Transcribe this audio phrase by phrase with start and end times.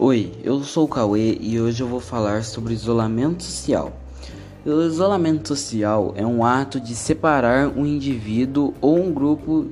[0.00, 3.92] Oi, eu sou o Cauê e hoje eu vou falar sobre isolamento social.
[4.64, 9.66] O isolamento social é um ato de separar um indivíduo ou um grupo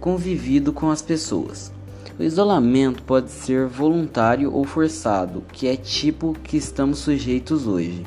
[0.00, 1.70] convivido com as pessoas.
[2.18, 8.04] O isolamento pode ser voluntário ou forçado, que é tipo que estamos sujeitos hoje.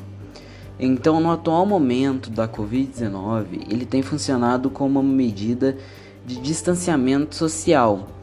[0.78, 5.78] Então, no atual momento da Covid-19, ele tem funcionado como uma medida
[6.26, 8.13] de distanciamento social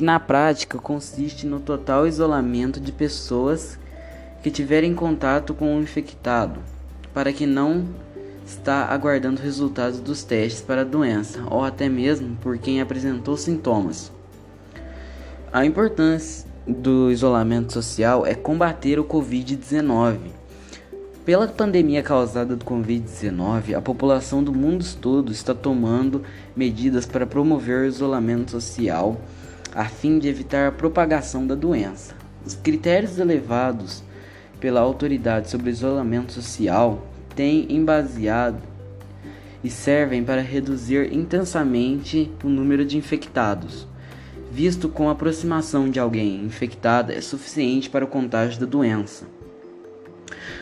[0.00, 3.78] que na prática consiste no total isolamento de pessoas
[4.42, 6.58] que tiverem contato com o infectado,
[7.12, 7.84] para que não
[8.46, 14.10] está aguardando resultados dos testes para a doença, ou até mesmo por quem apresentou sintomas.
[15.52, 20.16] A importância do isolamento social é combater o Covid-19.
[21.26, 26.22] Pela pandemia causada do Covid-19, a população do mundo todo está tomando
[26.56, 29.20] medidas para promover o isolamento social
[29.74, 32.14] a fim de evitar a propagação da doença.
[32.44, 34.02] Os critérios elevados
[34.58, 38.60] pela autoridade sobre isolamento social têm embaseado
[39.62, 43.86] e servem para reduzir intensamente o número de infectados,
[44.50, 49.39] visto com a aproximação de alguém infectado é suficiente para o contágio da doença.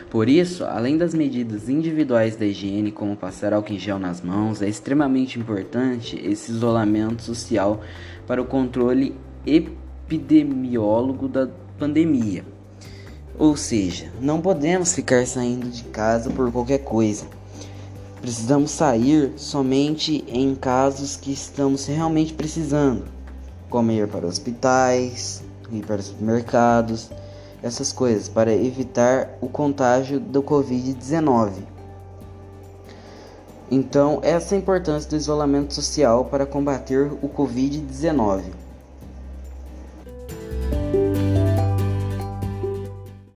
[0.09, 4.61] Por isso, além das medidas individuais da higiene, como passar álcool em gel nas mãos,
[4.61, 7.81] é extremamente importante esse isolamento social
[8.25, 9.15] para o controle
[9.45, 12.43] epidemiólogo da pandemia.
[13.37, 17.25] Ou seja, não podemos ficar saindo de casa por qualquer coisa.
[18.21, 23.05] Precisamos sair somente em casos que estamos realmente precisando,
[23.69, 27.09] como ir para hospitais, ir para supermercados
[27.61, 31.51] essas coisas para evitar o contágio do Covid-19.
[33.71, 38.68] Então, essa é a importância do isolamento social para combater o Covid-19.